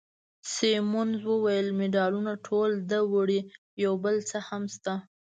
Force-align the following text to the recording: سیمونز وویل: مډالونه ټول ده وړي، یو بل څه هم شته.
سیمونز 0.53 1.19
وویل: 1.31 1.67
مډالونه 1.79 2.33
ټول 2.47 2.69
ده 2.89 2.99
وړي، 3.11 3.39
یو 3.83 3.93
بل 4.03 4.15
څه 4.29 4.37
هم 4.47 4.63
شته. 4.75 4.93